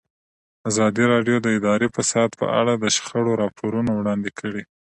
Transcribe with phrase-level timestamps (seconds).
[0.69, 4.63] ازادي راډیو د اداري فساد په اړه د شخړو راپورونه وړاندې کړي.